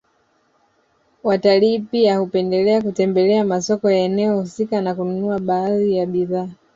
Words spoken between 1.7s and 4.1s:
pia hupendelea kutembelea masoko ya